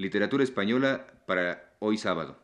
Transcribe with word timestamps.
Literatura 0.00 0.44
española 0.44 1.08
para 1.26 1.74
hoy 1.80 1.98
sábado. 1.98 2.36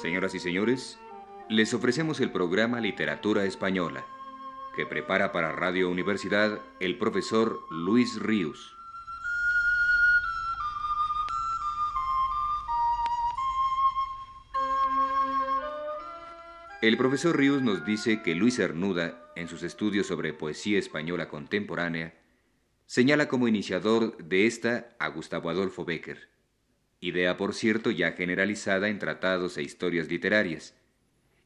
Señoras 0.00 0.34
y 0.34 0.38
señores, 0.38 0.98
les 1.50 1.74
ofrecemos 1.74 2.20
el 2.20 2.30
programa 2.30 2.80
Literatura 2.80 3.44
Española, 3.44 4.06
que 4.74 4.86
prepara 4.86 5.32
para 5.32 5.52
Radio 5.52 5.88
Universidad 5.88 6.60
el 6.80 6.98
profesor 6.98 7.60
Luis 7.70 8.20
Ríos. 8.20 8.76
El 16.82 16.96
profesor 16.96 17.36
Ríos 17.36 17.62
nos 17.62 17.84
dice 17.84 18.22
que 18.22 18.34
Luis 18.34 18.56
Cernuda, 18.56 19.32
en 19.36 19.48
sus 19.48 19.62
estudios 19.62 20.06
sobre 20.06 20.32
poesía 20.32 20.78
española 20.78 21.28
contemporánea, 21.28 22.14
señala 22.86 23.28
como 23.28 23.48
iniciador 23.48 24.16
de 24.18 24.46
esta 24.46 24.94
a 24.98 25.08
Gustavo 25.08 25.48
Adolfo 25.50 25.84
Becker 25.84 26.34
idea 27.04 27.36
por 27.36 27.52
cierto 27.54 27.90
ya 27.90 28.12
generalizada 28.12 28.88
en 28.88 28.98
tratados 28.98 29.58
e 29.58 29.62
historias 29.62 30.08
literarias, 30.08 30.74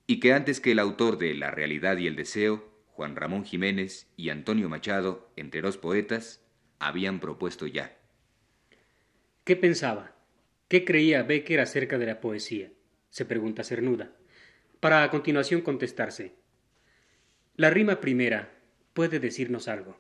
y 0.07 0.21
que 0.21 0.33
antes 0.33 0.61
que 0.61 0.73
el 0.73 0.79
autor 0.79 1.19
de 1.19 1.35
La 1.35 1.51
realidad 1.51 1.97
y 1.99 2.07
el 2.07 2.15
deseo, 2.15 2.65
Juan 2.99 3.15
Ramón 3.15 3.45
Jiménez 3.45 4.09
y 4.17 4.31
Antonio 4.31 4.69
Machado, 4.69 5.31
entre 5.37 5.63
los 5.63 5.79
poetas, 5.79 6.45
habían 6.81 7.21
propuesto 7.21 7.69
ya. 7.69 7.97
¿Qué 9.45 9.55
pensaba? 9.55 10.17
¿Qué 10.67 10.85
creía 10.85 11.23
Becker 11.23 11.61
acerca 11.61 11.97
de 11.97 12.07
la 12.07 12.21
poesía? 12.21 12.73
se 13.11 13.25
pregunta 13.25 13.63
Cernuda, 13.63 14.11
para 14.81 15.05
a 15.05 15.13
continuación 15.13 15.61
contestarse. 15.61 16.35
La 17.55 17.71
rima 17.71 18.01
primera 18.01 18.53
puede 18.95 19.21
decirnos 19.21 19.69
algo. 19.69 19.97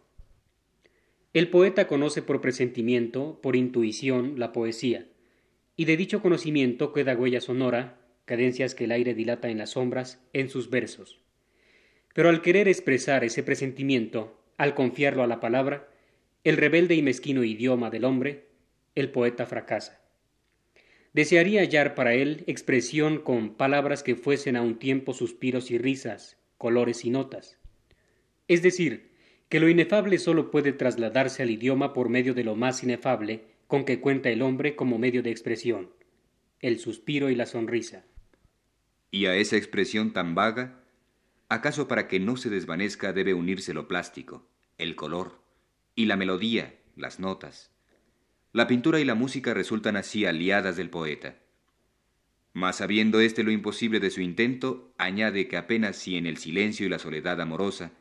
El 1.35 1.51
poeta 1.51 1.87
conoce 1.87 2.21
por 2.21 2.41
presentimiento, 2.41 3.39
por 3.41 3.55
intuición, 3.55 4.41
la 4.41 4.53
poesía, 4.53 5.07
y 5.77 5.85
de 5.85 5.97
dicho 5.97 6.21
conocimiento 6.21 6.93
queda 6.93 7.17
huella 7.17 7.41
sonora, 7.41 8.01
cadencias 8.25 8.75
que 8.75 8.87
el 8.87 8.91
aire 8.91 9.15
dilata 9.15 9.51
en 9.51 9.59
las 9.59 9.71
sombras, 9.71 10.21
en 10.33 10.49
sus 10.49 10.69
versos. 10.69 11.21
Pero 12.14 12.28
al 12.28 12.42
querer 12.42 12.69
expresar 12.69 13.25
ese 13.25 13.42
presentimiento, 13.42 14.39
al 14.56 14.75
confiarlo 14.75 15.23
a 15.23 15.27
la 15.27 15.41
palabra, 15.41 15.89
el 16.45 16.56
rebelde 16.56 16.95
y 16.95 17.03
mezquino 17.03 17.45
idioma 17.45 17.91
del 17.91 18.05
hombre, 18.05 18.47
el 18.95 19.11
poeta 19.11 19.47
fracasa. 19.47 20.00
Desearía 21.12 21.61
hallar 21.61 21.95
para 21.95 22.15
él 22.15 22.45
expresión 22.47 23.19
con 23.19 23.55
palabras 23.55 24.03
que 24.03 24.15
fuesen 24.15 24.56
a 24.56 24.62
un 24.62 24.78
tiempo 24.78 25.15
suspiros 25.15 25.70
y 25.70 25.78
risas, 25.78 26.37
colores 26.59 27.05
y 27.05 27.11
notas. 27.11 27.59
Es 28.47 28.62
decir, 28.62 29.11
que 29.48 29.61
lo 29.61 29.69
inefable 29.69 30.19
sólo 30.19 30.50
puede 30.50 30.72
trasladarse 30.72 31.43
al 31.43 31.50
idioma 31.50 31.93
por 31.93 32.09
medio 32.09 32.34
de 32.34 32.45
lo 32.45 32.56
más 32.56 32.83
inefable 32.83 33.45
con 33.67 33.84
que 33.84 34.00
cuenta 34.00 34.31
el 34.31 34.43
hombre 34.43 34.77
como 34.77 34.98
medio 34.98 35.22
de 35.22 35.31
expresión, 35.31 35.91
el 36.61 36.78
suspiro 36.78 37.31
y 37.31 37.34
la 37.34 37.47
sonrisa. 37.47 38.05
Y 39.11 39.27
a 39.27 39.37
esa 39.37 39.56
expresión 39.56 40.12
tan 40.12 40.34
vaga, 40.34 40.78
¿acaso 41.49 41.89
para 41.89 42.09
que 42.09 42.21
no 42.21 42.37
se 42.37 42.51
desvanezca 42.51 43.13
debe 43.13 43.35
unirse 43.35 43.75
lo 43.75 43.89
plástico, 43.89 44.49
el 44.77 44.97
color, 44.97 45.43
y 45.95 46.07
la 46.07 46.17
melodía, 46.17 46.79
las 46.97 47.21
notas? 47.21 47.71
La 48.53 48.67
pintura 48.67 49.00
y 49.00 49.05
la 49.05 49.15
música 49.15 49.55
resultan 49.55 49.97
así 49.97 50.25
aliadas 50.25 50.77
del 50.77 50.91
poeta. 50.91 51.37
Mas 52.53 52.77
sabiendo 52.77 53.21
éste 53.21 53.43
lo 53.43 53.50
imposible 53.50 54.00
de 54.00 54.11
su 54.11 54.21
intento, 54.21 54.93
añade 54.99 55.49
que 55.49 55.56
apenas 55.56 55.97
si 55.97 56.17
en 56.17 56.27
el 56.27 56.39
silencio 56.39 56.87
y 56.87 56.89
la 56.89 56.99
soledad 56.99 57.41
amorosa, 57.41 57.93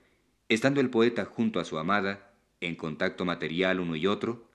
estando 0.50 0.80
el 0.80 0.90
poeta 0.90 1.26
junto 1.26 1.60
a 1.60 1.66
su 1.66 1.78
amada, 1.78 2.34
en 2.62 2.76
contacto 2.76 3.26
material 3.26 3.80
uno 3.80 3.96
y 3.96 4.08
otro, 4.08 4.50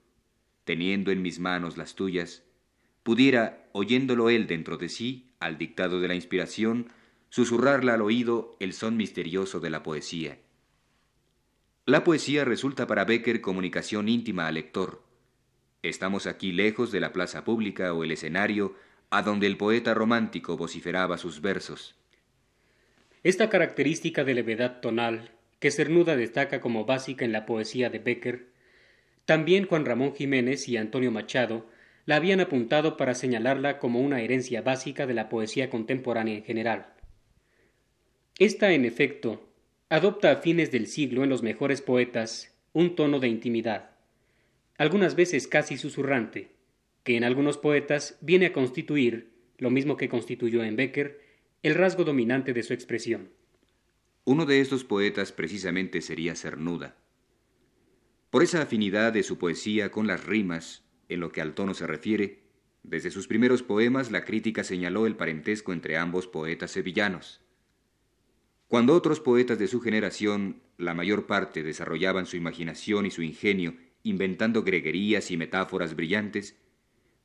teniendo 0.65 1.11
en 1.11 1.23
mis 1.23 1.39
manos 1.39 1.77
las 1.77 1.95
tuyas, 1.95 2.43
pudiera, 3.03 3.69
oyéndolo 3.73 4.31
él 4.31 4.47
dentro 4.47 4.77
de 4.77 4.89
sí, 4.89 5.35
al 5.41 5.59
dictado 5.59 6.01
de 6.01 6.09
la 6.09 6.15
inspiración, 6.15 6.89
susurrarle 7.33 7.93
al 7.93 8.03
oído 8.03 8.59
el 8.61 8.75
son 8.75 8.99
misterioso 8.99 9.59
de 9.59 9.71
la 9.71 9.83
poesía. 9.83 10.37
La 11.87 12.05
poesía 12.05 12.45
resulta 12.45 12.87
para 12.87 13.07
Becker 13.07 13.41
comunicación 13.41 14.11
íntima 14.11 14.49
al 14.49 14.57
lector. 14.57 15.03
Estamos 15.81 16.27
aquí 16.27 16.53
lejos 16.53 16.93
de 16.93 17.01
la 17.01 17.15
plaza 17.15 17.43
pública 17.43 17.95
o 17.95 18.05
el 18.05 18.11
escenario 18.11 18.75
a 19.09 19.23
donde 19.23 19.47
el 19.47 19.57
poeta 19.57 19.95
romántico 19.95 20.59
vociferaba 20.59 21.17
sus 21.17 21.41
versos. 21.41 21.95
Esta 23.23 23.49
característica 23.49 24.25
de 24.25 24.35
levedad 24.35 24.81
tonal, 24.81 25.31
que 25.59 25.71
Cernuda 25.71 26.17
destaca 26.17 26.61
como 26.61 26.85
básica 26.85 27.25
en 27.25 27.33
la 27.33 27.47
poesía 27.47 27.89
de 27.89 27.99
Becker, 27.99 28.49
también 29.25 29.67
Juan 29.67 29.87
Ramón 29.87 30.15
Jiménez 30.15 30.69
y 30.69 30.77
Antonio 30.77 31.11
Machado 31.11 31.67
la 32.05 32.17
habían 32.17 32.41
apuntado 32.41 32.99
para 32.99 33.15
señalarla 33.15 33.79
como 33.79 34.01
una 34.01 34.21
herencia 34.21 34.61
básica 34.61 35.07
de 35.07 35.15
la 35.15 35.31
poesía 35.31 35.71
contemporánea 35.71 36.37
en 36.37 36.45
general. 36.45 36.93
Esta, 38.39 38.73
en 38.73 38.85
efecto, 38.85 39.49
adopta 39.89 40.31
a 40.31 40.37
fines 40.37 40.71
del 40.71 40.87
siglo 40.87 41.23
en 41.23 41.31
los 41.31 41.43
mejores 41.43 41.83
poetas 41.83 42.57
un 42.73 42.97
tono 42.97 43.21
de 43.21 43.29
intimidad, 43.29 43.91
algunas 44.79 45.15
veces 45.15 45.47
casi 45.47 45.77
susurrante, 45.77 46.51
que 47.05 47.17
en 47.17 47.25
algunos 47.25 47.59
poetas 47.59 48.19
viene 48.21 48.47
a 48.47 48.53
constituir, 48.53 49.33
lo 49.59 49.71
mismo 49.71 49.97
que 49.97 50.09
constituyó 50.09 50.65
en 50.65 50.77
Becker, 50.77 51.21
el 51.63 51.75
rasgo 51.75 52.05
dominante 52.05 52.53
de 52.53 52.63
su 52.63 52.73
expresión. 52.73 53.31
Uno 54.25 54.47
de 54.47 54.61
estos 54.61 54.85
poetas 54.85 55.31
precisamente 55.31 56.01
sería 56.01 56.35
Cernuda. 56.35 56.97
Por 58.31 58.43
esa 58.43 58.63
afinidad 58.63 59.13
de 59.13 59.23
su 59.23 59.37
poesía 59.37 59.91
con 59.91 60.07
las 60.07 60.25
rimas, 60.25 60.85
en 61.09 61.21
lo 61.21 61.33
que 61.33 61.43
al 61.43 61.55
tono 61.55 61.75
se 61.75 61.87
refiere, 61.87 62.41
desde 62.83 63.11
sus 63.11 63.29
primeros 63.29 63.63
poemas 63.63 64.11
la 64.11 64.25
crítica 64.25 64.65
señaló 64.65 65.07
el 65.07 65.17
parentesco 65.17 65.73
entre 65.73 65.99
ambos 65.99 66.27
poetas 66.27 66.71
sevillanos. 66.71 67.43
Cuando 68.73 68.95
otros 68.95 69.21
poetas 69.21 69.59
de 69.59 69.69
su 69.69 69.83
generación, 69.83 70.63
la 70.79 70.95
mayor 70.95 71.27
parte, 71.27 71.63
desarrollaban 71.63 72.25
su 72.25 72.39
imaginación 72.39 73.05
y 73.05 73.11
su 73.11 73.21
ingenio 73.21 73.75
inventando 74.03 74.63
greguerías 74.63 75.31
y 75.31 75.37
metáforas 75.37 75.95
brillantes, 75.95 76.57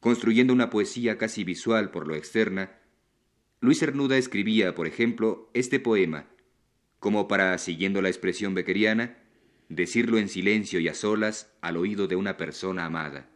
construyendo 0.01 0.51
una 0.51 0.69
poesía 0.69 1.17
casi 1.17 1.45
visual 1.45 1.89
por 1.89 2.05
lo 2.05 2.15
externa, 2.15 2.73
Luis 3.61 3.79
Cernuda 3.79 4.17
escribía, 4.17 4.75
por 4.75 4.87
ejemplo, 4.87 5.49
este 5.53 5.79
poema, 5.79 6.27
como 6.99 7.29
para, 7.29 7.57
siguiendo 7.59 8.01
la 8.01 8.09
expresión 8.09 8.53
bequeriana, 8.53 9.17
decirlo 9.69 10.17
en 10.17 10.27
silencio 10.27 10.81
y 10.81 10.89
a 10.89 10.93
solas 10.93 11.55
al 11.61 11.77
oído 11.77 12.09
de 12.09 12.17
una 12.17 12.35
persona 12.35 12.83
amada. 12.83 13.29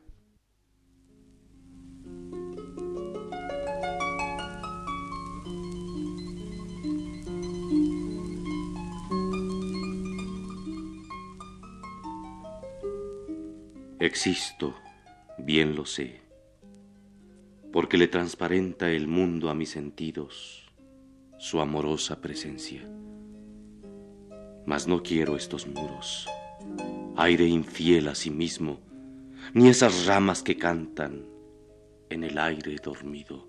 Existo, 14.01 14.75
bien 15.37 15.75
lo 15.75 15.85
sé, 15.85 16.19
porque 17.71 17.97
le 17.97 18.09
transparenta 18.09 18.91
el 18.91 19.07
mundo 19.07 19.49
a 19.49 19.55
mis 19.55 19.69
sentidos 19.69 20.65
su 21.37 21.61
amorosa 21.61 22.19
presencia 22.19 22.85
mas 24.65 24.87
no 24.87 25.01
quiero 25.03 25.35
estos 25.35 25.67
muros, 25.67 26.27
aire 27.17 27.45
infiel 27.45 28.07
a 28.07 28.15
sí 28.15 28.29
mismo, 28.29 28.79
ni 29.53 29.69
esas 29.69 30.05
ramas 30.05 30.43
que 30.43 30.57
cantan 30.57 31.25
en 32.09 32.23
el 32.23 32.37
aire 32.37 32.75
dormido. 32.83 33.47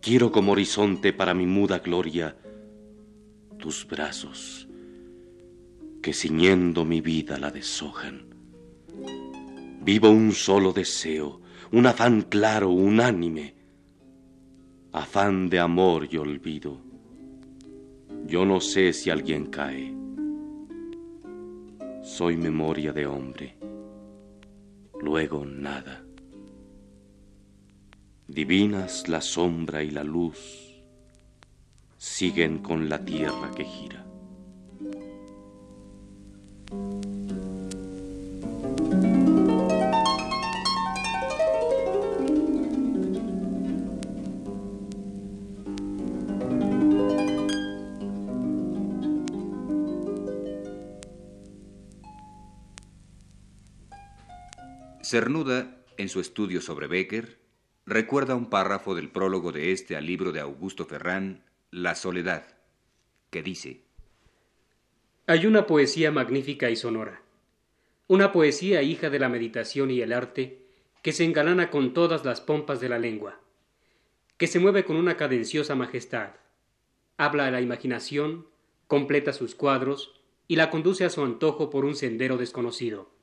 Quiero 0.00 0.30
como 0.32 0.52
horizonte 0.52 1.12
para 1.12 1.34
mi 1.34 1.46
muda 1.46 1.78
gloria 1.78 2.36
tus 3.58 3.86
brazos, 3.86 4.68
que 6.02 6.12
ciñendo 6.12 6.84
mi 6.84 7.00
vida 7.00 7.38
la 7.38 7.50
deshojan. 7.50 8.35
Vivo 9.82 10.10
un 10.10 10.32
solo 10.32 10.72
deseo, 10.72 11.40
un 11.72 11.86
afán 11.86 12.22
claro, 12.22 12.70
unánime, 12.70 13.54
afán 14.92 15.48
de 15.48 15.60
amor 15.60 16.08
y 16.10 16.16
olvido 16.16 16.86
yo 18.26 18.44
no 18.44 18.60
sé 18.60 18.92
si 18.92 19.08
alguien 19.08 19.46
cae. 19.46 19.94
Soy 22.02 22.36
memoria 22.36 22.92
de 22.92 23.06
hombre. 23.06 23.56
Luego 25.00 25.44
nada. 25.46 26.04
Divinas 28.26 29.08
la 29.08 29.20
sombra 29.20 29.84
y 29.84 29.90
la 29.90 30.02
luz 30.02 30.74
siguen 31.96 32.58
con 32.58 32.88
la 32.88 33.04
tierra 33.04 33.52
que 33.54 33.64
gira. 33.64 34.05
Cernuda, 55.08 55.84
en 55.98 56.08
su 56.08 56.18
estudio 56.18 56.60
sobre 56.60 56.88
Becker, 56.88 57.38
recuerda 57.86 58.34
un 58.34 58.50
párrafo 58.50 58.96
del 58.96 59.08
prólogo 59.08 59.52
de 59.52 59.70
este 59.70 59.94
al 59.94 60.04
libro 60.04 60.32
de 60.32 60.40
Augusto 60.40 60.84
Ferrán, 60.84 61.44
La 61.70 61.94
Soledad, 61.94 62.56
que 63.30 63.40
dice, 63.40 63.82
Hay 65.28 65.46
una 65.46 65.68
poesía 65.68 66.10
magnífica 66.10 66.70
y 66.70 66.76
sonora, 66.76 67.22
una 68.08 68.32
poesía 68.32 68.82
hija 68.82 69.08
de 69.08 69.20
la 69.20 69.28
meditación 69.28 69.92
y 69.92 70.00
el 70.00 70.12
arte, 70.12 70.66
que 71.02 71.12
se 71.12 71.24
engalana 71.24 71.70
con 71.70 71.94
todas 71.94 72.24
las 72.24 72.40
pompas 72.40 72.80
de 72.80 72.88
la 72.88 72.98
lengua, 72.98 73.38
que 74.36 74.48
se 74.48 74.58
mueve 74.58 74.84
con 74.84 74.96
una 74.96 75.16
cadenciosa 75.16 75.76
majestad, 75.76 76.30
habla 77.16 77.46
a 77.46 77.52
la 77.52 77.60
imaginación, 77.60 78.48
completa 78.88 79.32
sus 79.32 79.54
cuadros 79.54 80.20
y 80.48 80.56
la 80.56 80.68
conduce 80.68 81.04
a 81.04 81.10
su 81.10 81.22
antojo 81.22 81.70
por 81.70 81.84
un 81.84 81.94
sendero 81.94 82.38
desconocido, 82.38 83.14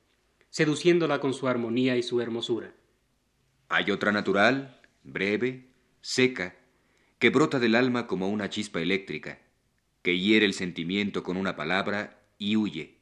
seduciéndola 0.54 1.20
con 1.20 1.34
su 1.34 1.48
armonía 1.48 1.98
y 1.98 2.04
su 2.04 2.22
hermosura. 2.22 2.76
Hay 3.70 3.90
otra 3.90 4.12
natural, 4.12 4.80
breve, 5.04 5.72
seca, 6.02 6.56
que 7.18 7.32
brota 7.32 7.58
del 7.58 7.74
alma 7.74 8.06
como 8.06 8.30
una 8.30 8.52
chispa 8.52 8.80
eléctrica, 8.80 9.40
que 10.04 10.20
hiere 10.20 10.46
el 10.46 10.54
sentimiento 10.54 11.24
con 11.24 11.38
una 11.38 11.56
palabra 11.56 12.22
y 12.38 12.56
huye, 12.56 13.00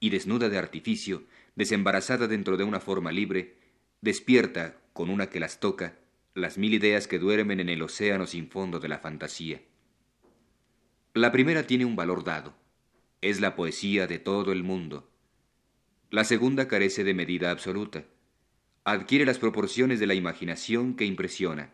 y 0.00 0.08
desnuda 0.08 0.48
de 0.48 0.56
artificio, 0.56 1.24
desembarazada 1.56 2.26
dentro 2.26 2.56
de 2.56 2.64
una 2.64 2.80
forma 2.80 3.12
libre, 3.12 3.58
despierta, 4.00 4.80
con 4.94 5.10
una 5.10 5.28
que 5.28 5.40
las 5.40 5.60
toca, 5.60 5.98
las 6.32 6.56
mil 6.56 6.72
ideas 6.72 7.06
que 7.06 7.18
duermen 7.18 7.60
en 7.60 7.68
el 7.68 7.82
océano 7.82 8.26
sin 8.26 8.48
fondo 8.48 8.80
de 8.80 8.88
la 8.88 8.98
fantasía. 8.98 9.60
La 11.12 11.32
primera 11.32 11.66
tiene 11.66 11.84
un 11.84 11.96
valor 11.96 12.24
dado, 12.24 12.54
es 13.20 13.42
la 13.42 13.56
poesía 13.56 14.06
de 14.06 14.18
todo 14.18 14.52
el 14.52 14.62
mundo. 14.62 15.13
La 16.14 16.22
segunda 16.22 16.68
carece 16.68 17.02
de 17.02 17.12
medida 17.12 17.50
absoluta, 17.50 18.04
adquiere 18.84 19.26
las 19.26 19.40
proporciones 19.40 19.98
de 19.98 20.06
la 20.06 20.14
imaginación 20.14 20.94
que 20.94 21.06
impresiona. 21.06 21.72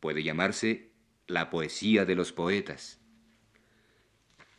Puede 0.00 0.22
llamarse 0.22 0.88
la 1.26 1.50
poesía 1.50 2.06
de 2.06 2.14
los 2.14 2.32
poetas. 2.32 2.98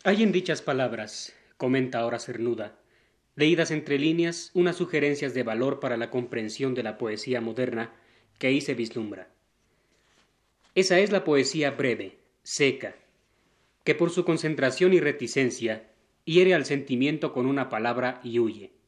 Hay 0.04 0.22
en 0.22 0.32
dichas 0.32 0.62
palabras, 0.62 1.34
comenta 1.58 2.02
ahora 2.02 2.20
Cernuda, 2.20 2.78
leídas 3.36 3.72
entre 3.72 3.98
líneas, 3.98 4.52
unas 4.54 4.76
sugerencias 4.76 5.34
de 5.34 5.42
valor 5.42 5.80
para 5.80 5.98
la 5.98 6.12
comprensión 6.12 6.76
de 6.76 6.84
la 6.84 7.00
poesía 7.00 7.42
moderna 7.42 7.96
que 8.38 8.46
ahí 8.46 8.62
se 8.62 8.76
vislumbra. 8.76 9.34
Esa 10.76 11.00
es 11.00 11.12
la 11.12 11.24
poesía 11.24 11.72
breve, 11.72 12.20
seca, 12.44 12.94
que 13.86 13.96
por 13.96 14.12
su 14.12 14.24
concentración 14.24 14.94
y 14.94 15.00
reticencia 15.00 15.90
hiere 16.26 16.54
al 16.54 16.66
sentimiento 16.66 17.34
con 17.34 17.48
una 17.48 17.70
palabra 17.70 18.22
y 18.24 18.38
huye. 18.38 18.83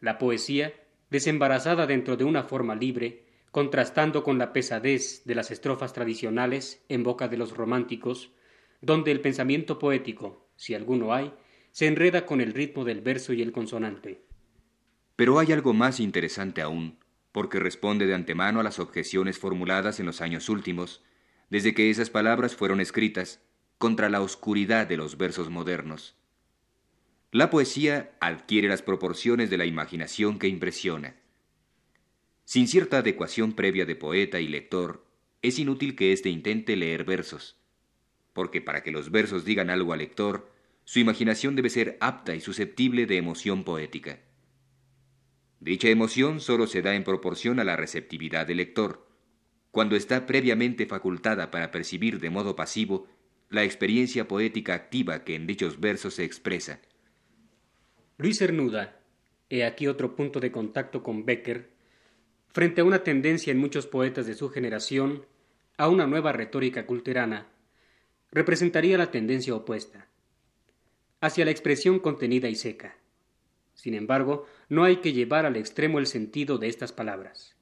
La 0.00 0.18
poesía, 0.18 0.72
desembarazada 1.10 1.86
dentro 1.86 2.16
de 2.16 2.24
una 2.24 2.42
forma 2.42 2.74
libre, 2.74 3.24
contrastando 3.50 4.22
con 4.22 4.38
la 4.38 4.52
pesadez 4.52 5.22
de 5.24 5.34
las 5.34 5.50
estrofas 5.50 5.92
tradicionales 5.92 6.82
en 6.88 7.02
boca 7.02 7.28
de 7.28 7.36
los 7.36 7.56
románticos, 7.56 8.30
donde 8.80 9.10
el 9.10 9.20
pensamiento 9.20 9.78
poético, 9.78 10.48
si 10.56 10.74
alguno 10.74 11.12
hay, 11.12 11.32
se 11.70 11.86
enreda 11.86 12.26
con 12.26 12.40
el 12.40 12.54
ritmo 12.54 12.84
del 12.84 13.00
verso 13.00 13.32
y 13.32 13.42
el 13.42 13.52
consonante. 13.52 14.24
Pero 15.16 15.38
hay 15.38 15.52
algo 15.52 15.74
más 15.74 16.00
interesante 16.00 16.62
aún, 16.62 16.98
porque 17.32 17.58
responde 17.58 18.06
de 18.06 18.14
antemano 18.14 18.60
a 18.60 18.62
las 18.62 18.78
objeciones 18.78 19.38
formuladas 19.38 20.00
en 20.00 20.06
los 20.06 20.20
años 20.20 20.48
últimos, 20.48 21.02
desde 21.50 21.74
que 21.74 21.90
esas 21.90 22.10
palabras 22.10 22.56
fueron 22.56 22.80
escritas, 22.80 23.40
contra 23.78 24.08
la 24.08 24.20
oscuridad 24.20 24.86
de 24.86 24.96
los 24.96 25.16
versos 25.16 25.50
modernos. 25.50 26.16
La 27.32 27.48
poesía 27.48 28.10
adquiere 28.20 28.66
las 28.66 28.82
proporciones 28.82 29.50
de 29.50 29.56
la 29.56 29.64
imaginación 29.64 30.40
que 30.40 30.48
impresiona. 30.48 31.14
Sin 32.44 32.66
cierta 32.66 32.98
adecuación 32.98 33.52
previa 33.52 33.86
de 33.86 33.94
poeta 33.94 34.40
y 34.40 34.48
lector, 34.48 35.06
es 35.40 35.60
inútil 35.60 35.94
que 35.94 36.12
éste 36.12 36.28
intente 36.28 36.74
leer 36.74 37.04
versos, 37.04 37.56
porque 38.32 38.60
para 38.60 38.82
que 38.82 38.90
los 38.90 39.12
versos 39.12 39.44
digan 39.44 39.70
algo 39.70 39.92
al 39.92 40.00
lector, 40.00 40.50
su 40.84 40.98
imaginación 40.98 41.54
debe 41.54 41.70
ser 41.70 41.96
apta 42.00 42.34
y 42.34 42.40
susceptible 42.40 43.06
de 43.06 43.18
emoción 43.18 43.62
poética. 43.62 44.18
Dicha 45.60 45.88
emoción 45.88 46.40
sólo 46.40 46.66
se 46.66 46.82
da 46.82 46.96
en 46.96 47.04
proporción 47.04 47.60
a 47.60 47.64
la 47.64 47.76
receptividad 47.76 48.44
del 48.44 48.56
lector, 48.56 49.06
cuando 49.70 49.94
está 49.94 50.26
previamente 50.26 50.84
facultada 50.84 51.52
para 51.52 51.70
percibir 51.70 52.18
de 52.18 52.30
modo 52.30 52.56
pasivo 52.56 53.06
la 53.50 53.62
experiencia 53.62 54.26
poética 54.26 54.74
activa 54.74 55.22
que 55.22 55.36
en 55.36 55.46
dichos 55.46 55.78
versos 55.78 56.14
se 56.14 56.24
expresa. 56.24 56.80
Luis 58.20 58.36
Cernuda, 58.36 59.00
he 59.48 59.64
aquí 59.64 59.86
otro 59.86 60.14
punto 60.14 60.40
de 60.40 60.52
contacto 60.52 61.02
con 61.02 61.24
Becker, 61.24 61.70
frente 62.48 62.82
a 62.82 62.84
una 62.84 63.02
tendencia 63.02 63.50
en 63.50 63.56
muchos 63.56 63.86
poetas 63.86 64.26
de 64.26 64.34
su 64.34 64.50
generación 64.50 65.24
a 65.78 65.88
una 65.88 66.06
nueva 66.06 66.32
retórica 66.32 66.84
culterana, 66.84 67.46
representaría 68.30 68.98
la 68.98 69.10
tendencia 69.10 69.54
opuesta, 69.54 70.06
hacia 71.22 71.46
la 71.46 71.50
expresión 71.50 71.98
contenida 71.98 72.50
y 72.50 72.56
seca. 72.56 72.98
Sin 73.72 73.94
embargo, 73.94 74.46
no 74.68 74.84
hay 74.84 74.96
que 74.96 75.14
llevar 75.14 75.46
al 75.46 75.56
extremo 75.56 75.98
el 75.98 76.06
sentido 76.06 76.58
de 76.58 76.68
estas 76.68 76.92
palabras. 76.92 77.56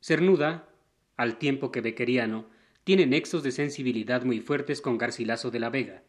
Cernuda, 0.00 0.68
al 1.16 1.38
tiempo 1.38 1.70
que 1.70 1.80
Beckeriano, 1.80 2.50
tiene 2.82 3.06
nexos 3.06 3.44
de 3.44 3.52
sensibilidad 3.52 4.24
muy 4.24 4.40
fuertes 4.40 4.80
con 4.80 4.98
Garcilaso 4.98 5.52
de 5.52 5.60
la 5.60 5.70
Vega, 5.70 6.02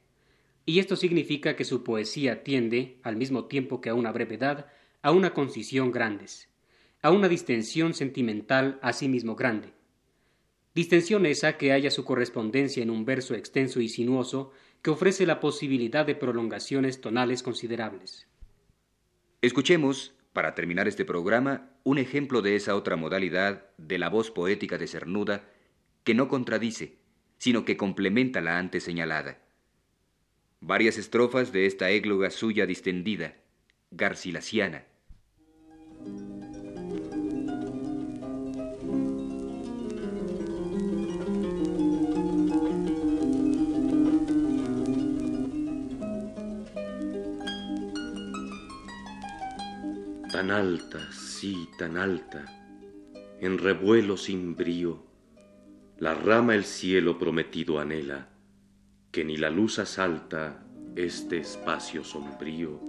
y 0.65 0.79
esto 0.79 0.95
significa 0.95 1.55
que 1.55 1.65
su 1.65 1.83
poesía 1.83 2.43
tiende, 2.43 2.99
al 3.03 3.15
mismo 3.15 3.45
tiempo 3.45 3.81
que 3.81 3.89
a 3.89 3.93
una 3.93 4.11
brevedad, 4.11 4.67
a 5.01 5.11
una 5.11 5.33
concisión 5.33 5.91
grandes, 5.91 6.49
a 7.01 7.11
una 7.11 7.27
distensión 7.27 7.93
sentimental 7.93 8.79
asimismo 8.81 9.35
grande. 9.35 9.73
Distensión 10.73 11.25
esa 11.25 11.57
que 11.57 11.73
haya 11.73 11.91
su 11.91 12.05
correspondencia 12.05 12.81
en 12.81 12.89
un 12.89 13.03
verso 13.03 13.35
extenso 13.35 13.81
y 13.81 13.89
sinuoso 13.89 14.51
que 14.81 14.91
ofrece 14.91 15.25
la 15.25 15.39
posibilidad 15.39 16.05
de 16.05 16.15
prolongaciones 16.15 17.01
tonales 17.01 17.43
considerables. 17.43 18.27
Escuchemos, 19.41 20.13
para 20.33 20.55
terminar 20.55 20.87
este 20.87 21.03
programa, 21.03 21.71
un 21.83 21.97
ejemplo 21.97 22.41
de 22.41 22.55
esa 22.55 22.75
otra 22.75 22.95
modalidad 22.95 23.65
de 23.77 23.97
la 23.97 24.09
voz 24.09 24.31
poética 24.31 24.77
de 24.77 24.87
Cernuda 24.87 25.49
que 26.03 26.13
no 26.13 26.27
contradice, 26.27 26.97
sino 27.37 27.65
que 27.65 27.75
complementa 27.75 28.39
la 28.39 28.57
antes 28.57 28.83
señalada. 28.83 29.41
Varias 30.63 30.99
estrofas 30.99 31.51
de 31.51 31.65
esta 31.65 31.89
égloga 31.89 32.29
suya 32.29 32.67
distendida, 32.67 33.33
garcilasiana. 33.89 34.83
Tan 50.31 50.51
alta, 50.51 51.11
sí, 51.11 51.67
tan 51.79 51.97
alta, 51.97 52.45
en 53.39 53.57
revuelo 53.57 54.15
sin 54.15 54.55
brío, 54.55 55.03
la 55.97 56.13
rama 56.13 56.53
el 56.53 56.65
cielo 56.65 57.17
prometido 57.17 57.79
anhela, 57.79 58.29
que 59.11 59.25
ni 59.25 59.37
la 59.37 59.49
luz 59.49 59.79
asalta 59.79 60.63
este 60.95 61.37
espacio 61.39 62.03
sombrío, 62.03 62.79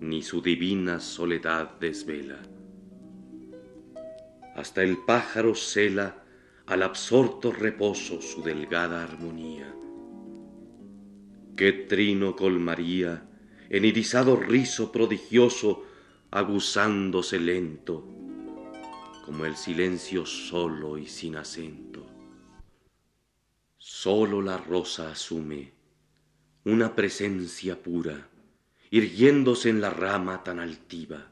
ni 0.00 0.22
su 0.22 0.42
divina 0.42 1.00
soledad 1.00 1.78
desvela. 1.80 2.38
Hasta 4.54 4.82
el 4.82 4.98
pájaro 4.98 5.54
cela 5.54 6.22
al 6.66 6.82
absorto 6.82 7.52
reposo 7.52 8.20
su 8.20 8.42
delgada 8.42 9.02
armonía. 9.02 9.74
Qué 11.56 11.72
trino 11.72 12.36
colmaría 12.36 13.28
en 13.70 13.84
irisado 13.84 14.36
rizo 14.36 14.92
prodigioso, 14.92 15.84
aguzándose 16.30 17.38
lento, 17.38 18.06
como 19.24 19.46
el 19.46 19.56
silencio 19.56 20.26
solo 20.26 20.98
y 20.98 21.06
sin 21.06 21.36
acento. 21.36 22.05
Solo 24.06 24.40
la 24.40 24.56
rosa 24.56 25.10
asume 25.10 25.72
una 26.62 26.94
presencia 26.94 27.82
pura, 27.82 28.28
irguiéndose 28.90 29.68
en 29.68 29.80
la 29.80 29.90
rama 29.90 30.44
tan 30.44 30.60
altiva. 30.60 31.26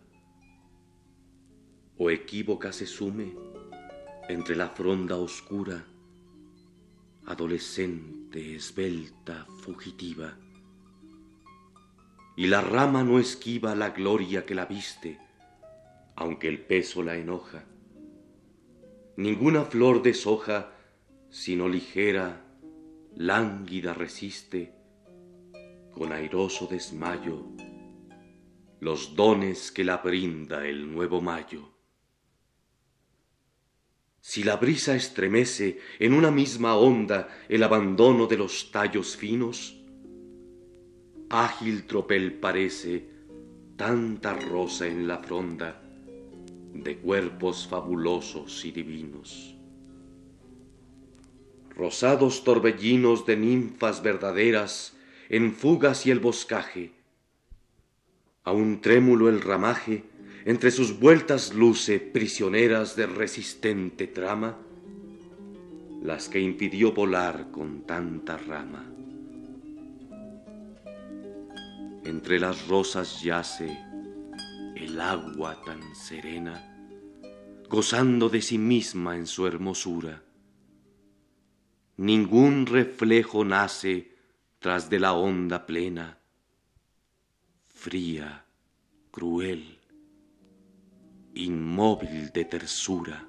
O 1.97 2.11
equívoca 2.11 2.73
se 2.73 2.87
sume 2.87 3.33
entre 4.29 4.57
la 4.57 4.71
fronda 4.71 5.15
oscura, 5.19 5.85
adolescente, 7.27 8.57
esbelta, 8.57 9.47
fugitiva. 9.61 10.37
Y 12.37 12.49
la 12.49 12.61
rama 12.61 13.05
no 13.05 13.21
esquiva 13.21 13.77
la 13.77 13.91
gloria 13.91 14.45
que 14.45 14.57
la 14.57 14.67
viste, 14.67 15.21
aunque 16.17 16.49
el 16.49 16.59
peso 16.59 17.05
la 17.05 17.17
enoja 17.17 17.67
ninguna 19.17 19.63
flor 19.63 20.03
deshoja, 20.03 20.73
sino 21.31 21.69
ligera, 21.69 22.44
lánguida 23.17 23.95
resiste, 23.95 24.75
con 25.93 26.13
airoso 26.13 26.67
desmayo, 26.67 27.47
los 28.81 29.15
dones 29.15 29.71
que 29.71 29.85
la 29.85 29.99
brinda 29.99 30.67
el 30.67 30.93
nuevo 30.93 31.21
mayo. 31.21 31.71
Si 34.21 34.43
la 34.43 34.57
brisa 34.57 34.97
estremece 34.97 35.79
en 35.99 36.13
una 36.15 36.31
misma 36.31 36.77
onda 36.77 37.29
el 37.49 37.63
abandono 37.63 38.27
de 38.27 38.39
los 38.39 38.73
tallos 38.73 39.17
finos, 39.17 39.81
ágil 41.31 41.87
tropel 41.87 42.35
parece 42.35 43.11
tanta 43.77 44.35
rosa 44.35 44.87
en 44.87 45.07
la 45.07 45.19
fronda 45.19 45.81
de 46.73 46.99
cuerpos 46.99 47.67
fabulosos 47.69 48.65
y 48.65 48.73
divinos. 48.73 49.54
Rosados 51.77 52.45
torbellinos 52.45 53.27
de 53.27 53.37
ninfas 53.37 54.03
verdaderas 54.03 54.97
en 55.29 55.53
fugas 55.53 56.07
y 56.07 56.11
el 56.11 56.21
boscaje, 56.21 56.93
a 58.45 58.53
un 58.53 58.81
trémulo 58.81 59.29
el 59.29 59.41
ramaje 59.41 60.05
entre 60.45 60.71
sus 60.71 61.01
vueltas 61.01 61.55
luce 61.55 61.99
prisioneras 61.99 62.97
de 62.97 63.07
resistente 63.07 64.07
trama, 64.07 64.59
las 66.03 66.29
que 66.29 66.39
impidió 66.39 66.93
volar 66.93 67.51
con 67.51 67.83
tanta 67.87 68.37
rama. 68.37 68.85
Entre 72.05 72.39
las 72.39 72.69
rosas 72.69 73.23
yace 73.23 73.79
el 74.77 75.01
agua 75.01 75.63
tan 75.65 75.95
serena, 75.95 76.63
gozando 77.71 78.29
de 78.29 78.43
sí 78.43 78.59
misma 78.59 79.17
en 79.17 79.27
su 79.27 79.47
hermosura. 79.47 80.24
Ningún 81.97 82.67
reflejo 82.67 83.45
nace 83.45 84.13
tras 84.59 84.91
de 84.91 84.99
la 84.99 85.13
onda 85.13 85.67
plena, 85.67 86.19
fría, 87.69 88.45
cruel, 89.11 89.79
inmóvil 91.35 92.31
de 92.33 92.45
tersura. 92.45 93.27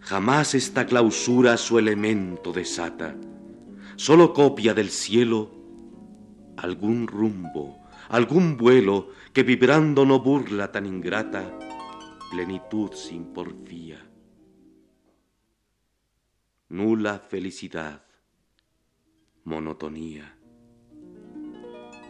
Jamás 0.00 0.54
esta 0.54 0.86
clausura 0.86 1.56
su 1.56 1.78
elemento 1.78 2.52
desata, 2.52 3.14
solo 3.96 4.32
copia 4.32 4.74
del 4.74 4.90
cielo 4.90 5.52
algún 6.56 7.06
rumbo, 7.06 7.78
algún 8.08 8.56
vuelo 8.56 9.10
que 9.32 9.42
vibrando 9.42 10.04
no 10.04 10.20
burla 10.20 10.72
tan 10.72 10.86
ingrata 10.86 11.58
plenitud 12.30 12.92
sin 12.94 13.26
porfía. 13.26 14.11
Nula 16.72 17.18
felicidad, 17.18 18.02
monotonía. 19.44 20.38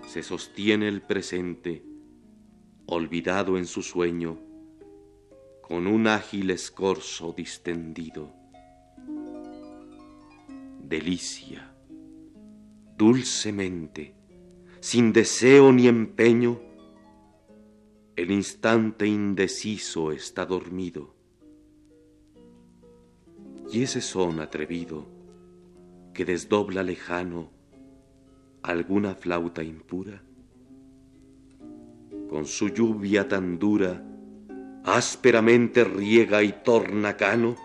Se 0.07 0.23
sostiene 0.23 0.87
el 0.87 1.03
presente, 1.03 1.85
olvidado 2.87 3.59
en 3.59 3.67
su 3.67 3.83
sueño, 3.83 4.39
con 5.63 5.89
un 5.89 6.07
ágil 6.07 6.53
escorzo 6.53 7.35
distendido. 7.37 8.33
Delicia, 10.79 11.75
dulcemente, 12.97 14.15
sin 14.79 15.13
deseo 15.13 15.73
ni 15.73 15.89
empeño, 15.89 16.61
el 18.15 18.31
instante 18.31 19.09
indeciso 19.09 20.13
está 20.13 20.47
dormido. 20.47 21.12
Y 23.73 23.85
ese 23.85 24.03
son 24.03 24.41
atrevido 24.41 25.07
que 26.13 26.27
desdobla 26.27 26.83
lejano 26.83 27.51
alguna 28.63 29.15
flauta 29.15 29.63
impura, 29.63 30.23
con 32.29 32.45
su 32.45 32.69
lluvia 32.69 33.27
tan 33.27 33.59
dura, 33.59 34.05
ásperamente 34.85 35.85
riega 35.85 36.43
y 36.43 36.53
torna 36.63 37.17
cano, 37.17 37.57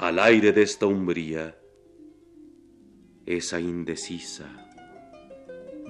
al 0.00 0.18
aire 0.18 0.52
de 0.52 0.62
esta 0.62 0.86
umbría, 0.86 1.54
esa 3.26 3.60
indecisa 3.60 4.46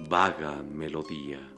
vaga 0.09 0.65
melodía. 0.65 1.58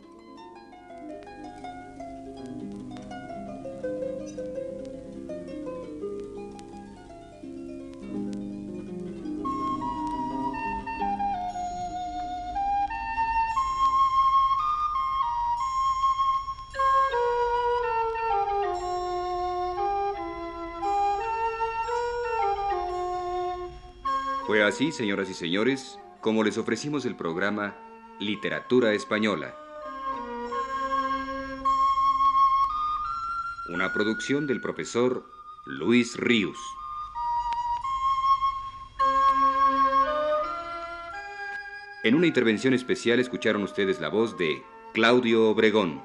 Fue 24.50 24.64
así, 24.64 24.90
señoras 24.90 25.30
y 25.30 25.34
señores, 25.34 26.00
como 26.20 26.42
les 26.42 26.58
ofrecimos 26.58 27.04
el 27.04 27.14
programa 27.14 27.76
Literatura 28.18 28.92
Española. 28.94 29.54
Una 33.72 33.92
producción 33.92 34.48
del 34.48 34.60
profesor 34.60 35.24
Luis 35.66 36.16
Ríos. 36.16 36.58
En 42.02 42.16
una 42.16 42.26
intervención 42.26 42.74
especial 42.74 43.20
escucharon 43.20 43.62
ustedes 43.62 44.00
la 44.00 44.08
voz 44.08 44.36
de 44.36 44.64
Claudio 44.92 45.48
Obregón. 45.48 46.02